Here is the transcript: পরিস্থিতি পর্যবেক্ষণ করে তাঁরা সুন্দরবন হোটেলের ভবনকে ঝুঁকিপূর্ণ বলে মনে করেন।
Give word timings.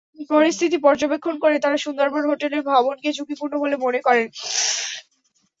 পরিস্থিতি 0.31 0.77
পর্যবেক্ষণ 0.85 1.35
করে 1.43 1.55
তাঁরা 1.63 1.77
সুন্দরবন 1.85 2.23
হোটেলের 2.27 2.61
ভবনকে 2.71 3.09
ঝুঁকিপূর্ণ 3.17 3.53
বলে 3.63 3.75
মনে 3.85 3.99
করেন। 4.07 4.27